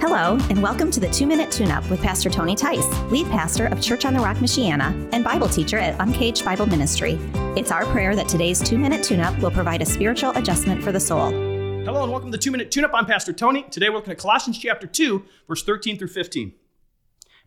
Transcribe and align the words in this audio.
Hello, 0.00 0.38
and 0.48 0.62
welcome 0.62 0.92
to 0.92 1.00
the 1.00 1.10
Two 1.10 1.26
Minute 1.26 1.50
Tune 1.50 1.72
Up 1.72 1.90
with 1.90 2.00
Pastor 2.00 2.30
Tony 2.30 2.54
Tice, 2.54 2.86
lead 3.10 3.26
pastor 3.26 3.66
of 3.66 3.82
Church 3.82 4.04
on 4.04 4.14
the 4.14 4.20
Rock, 4.20 4.36
Michiana, 4.36 5.08
and 5.12 5.24
Bible 5.24 5.48
teacher 5.48 5.76
at 5.76 5.98
Uncaged 5.98 6.44
Bible 6.44 6.66
Ministry. 6.66 7.18
It's 7.56 7.72
our 7.72 7.84
prayer 7.86 8.14
that 8.14 8.28
today's 8.28 8.60
Two 8.62 8.78
Minute 8.78 9.02
Tune 9.02 9.18
Up 9.18 9.36
will 9.40 9.50
provide 9.50 9.82
a 9.82 9.84
spiritual 9.84 10.30
adjustment 10.36 10.84
for 10.84 10.92
the 10.92 11.00
soul. 11.00 11.30
Hello, 11.30 12.04
and 12.04 12.12
welcome 12.12 12.30
to 12.30 12.38
the 12.38 12.40
Two 12.40 12.52
Minute 12.52 12.70
Tune 12.70 12.84
Up. 12.84 12.92
I'm 12.94 13.06
Pastor 13.06 13.32
Tony. 13.32 13.64
Today 13.72 13.88
we're 13.88 13.96
looking 13.96 14.12
at 14.12 14.18
Colossians 14.18 14.56
chapter 14.60 14.86
2, 14.86 15.24
verse 15.48 15.64
13 15.64 15.98
through 15.98 16.06
15. 16.06 16.52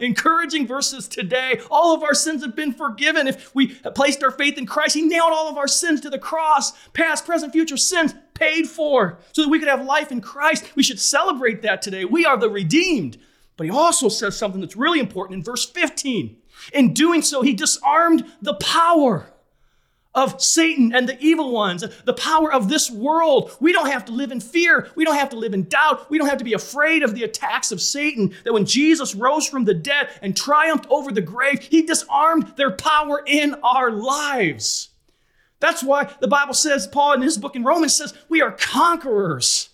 encouraging 0.00 0.66
verses 0.66 1.08
today. 1.08 1.60
All 1.70 1.94
of 1.94 2.02
our 2.02 2.14
sins 2.14 2.42
have 2.44 2.56
been 2.56 2.72
forgiven. 2.72 3.26
If 3.26 3.54
we 3.54 3.74
placed 3.94 4.22
our 4.22 4.30
faith 4.30 4.58
in 4.58 4.66
Christ, 4.66 4.94
he 4.94 5.02
nailed 5.02 5.32
all 5.32 5.48
of 5.48 5.56
our 5.56 5.68
sins 5.68 6.00
to 6.02 6.10
the 6.10 6.18
cross 6.18 6.72
past, 6.90 7.24
present, 7.24 7.52
future 7.52 7.76
sins 7.76 8.14
paid 8.34 8.68
for 8.68 9.18
so 9.32 9.42
that 9.42 9.48
we 9.48 9.58
could 9.58 9.68
have 9.68 9.84
life 9.84 10.10
in 10.10 10.20
Christ. 10.20 10.74
We 10.74 10.82
should 10.82 11.00
celebrate 11.00 11.62
that 11.62 11.82
today. 11.82 12.04
We 12.04 12.24
are 12.24 12.36
the 12.36 12.50
redeemed. 12.50 13.18
But 13.56 13.64
he 13.64 13.70
also 13.70 14.08
says 14.08 14.36
something 14.36 14.60
that's 14.60 14.76
really 14.76 14.98
important 14.98 15.38
in 15.38 15.44
verse 15.44 15.64
15. 15.64 16.36
In 16.72 16.94
doing 16.94 17.22
so, 17.22 17.42
he 17.42 17.52
disarmed 17.52 18.24
the 18.40 18.54
power 18.54 19.31
of 20.14 20.42
Satan 20.42 20.94
and 20.94 21.08
the 21.08 21.18
evil 21.20 21.52
ones, 21.52 21.84
the 22.04 22.12
power 22.12 22.52
of 22.52 22.68
this 22.68 22.90
world. 22.90 23.56
We 23.60 23.72
don't 23.72 23.90
have 23.90 24.04
to 24.06 24.12
live 24.12 24.30
in 24.30 24.40
fear. 24.40 24.88
We 24.94 25.04
don't 25.04 25.16
have 25.16 25.30
to 25.30 25.38
live 25.38 25.54
in 25.54 25.68
doubt. 25.68 26.10
We 26.10 26.18
don't 26.18 26.28
have 26.28 26.38
to 26.38 26.44
be 26.44 26.52
afraid 26.52 27.02
of 27.02 27.14
the 27.14 27.24
attacks 27.24 27.72
of 27.72 27.80
Satan. 27.80 28.34
That 28.44 28.52
when 28.52 28.66
Jesus 28.66 29.14
rose 29.14 29.48
from 29.48 29.64
the 29.64 29.74
dead 29.74 30.08
and 30.20 30.36
triumphed 30.36 30.86
over 30.90 31.10
the 31.12 31.22
grave, 31.22 31.60
he 31.60 31.82
disarmed 31.82 32.52
their 32.56 32.70
power 32.70 33.22
in 33.26 33.54
our 33.62 33.90
lives. 33.90 34.90
That's 35.60 35.82
why 35.82 36.12
the 36.20 36.28
Bible 36.28 36.54
says, 36.54 36.86
Paul 36.86 37.14
in 37.14 37.22
his 37.22 37.38
book 37.38 37.56
in 37.56 37.64
Romans 37.64 37.94
says, 37.94 38.12
we 38.28 38.42
are 38.42 38.52
conquerors. 38.52 39.70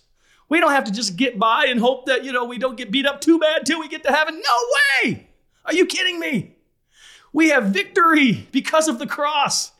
We 0.47 0.59
don't 0.59 0.71
have 0.71 0.85
to 0.85 0.91
just 0.91 1.15
get 1.15 1.37
by 1.37 1.65
and 1.65 1.79
hope 1.79 2.05
that, 2.05 2.23
you 2.23 2.31
know, 2.31 2.45
we 2.45 2.57
don't 2.57 2.77
get 2.77 2.91
beat 2.91 3.05
up 3.05 3.21
too 3.21 3.39
bad 3.39 3.65
till 3.65 3.79
we 3.79 3.87
get 3.87 4.03
to 4.03 4.11
heaven. 4.11 4.35
No 4.35 5.09
way! 5.09 5.27
Are 5.65 5.73
you 5.73 5.85
kidding 5.85 6.19
me? 6.19 6.55
We 7.33 7.49
have 7.49 7.65
victory 7.65 8.47
because 8.51 8.87
of 8.87 8.99
the 8.99 9.05
cross. 9.05 9.71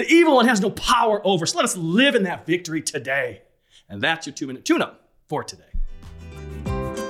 The 0.00 0.10
evil 0.10 0.34
one 0.36 0.48
has 0.48 0.62
no 0.62 0.70
power 0.70 1.20
over 1.26 1.42
us. 1.42 1.54
Let 1.54 1.66
us 1.66 1.76
live 1.76 2.14
in 2.14 2.22
that 2.22 2.46
victory 2.46 2.80
today. 2.80 3.42
And 3.86 4.00
that's 4.00 4.26
your 4.26 4.32
two 4.32 4.46
minute 4.46 4.64
tune 4.64 4.80
up 4.80 5.10
for 5.28 5.44
today. 5.44 5.64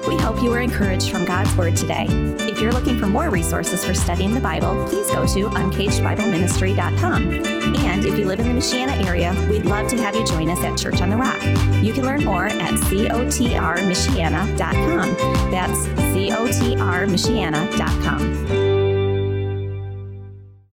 We 0.08 0.16
hope 0.16 0.42
you 0.42 0.50
were 0.50 0.58
encouraged 0.58 1.08
from 1.08 1.24
God's 1.24 1.56
Word 1.56 1.76
today. 1.76 2.06
If 2.40 2.60
you're 2.60 2.72
looking 2.72 2.98
for 2.98 3.06
more 3.06 3.30
resources 3.30 3.84
for 3.84 3.94
studying 3.94 4.34
the 4.34 4.40
Bible, 4.40 4.88
please 4.88 5.06
go 5.06 5.24
to 5.24 5.48
uncagedbibleministry.com. 5.50 7.76
And 7.76 8.04
if 8.04 8.18
you 8.18 8.24
live 8.24 8.40
in 8.40 8.48
the 8.48 8.54
Michiana 8.60 9.06
area, 9.06 9.36
we'd 9.48 9.66
love 9.66 9.86
to 9.90 9.96
have 9.98 10.16
you 10.16 10.26
join 10.26 10.50
us 10.50 10.58
at 10.64 10.76
Church 10.76 11.00
on 11.00 11.10
the 11.10 11.16
Rock. 11.16 11.40
You 11.84 11.92
can 11.92 12.04
learn 12.04 12.24
more 12.24 12.46
at 12.46 12.56
cotrmichiana.com. 12.56 15.50
That's 15.52 15.86
cotrmichiana.com. 15.86 18.59